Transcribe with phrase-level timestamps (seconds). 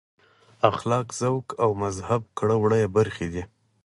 [0.71, 3.43] اخلاق ذوق او مهذب کړه وړه یې برخې دي.